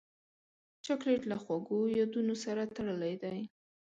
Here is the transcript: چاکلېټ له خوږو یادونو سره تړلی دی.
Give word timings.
چاکلېټ 0.85 1.21
له 1.31 1.37
خوږو 1.43 1.79
یادونو 1.99 2.33
سره 2.43 2.61
تړلی 2.75 3.13
دی. 3.23 3.39